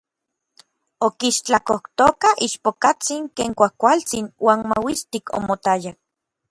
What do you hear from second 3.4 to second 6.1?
kuajkualtsin uan mauistik omotaya.